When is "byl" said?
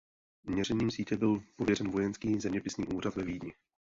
1.17-1.43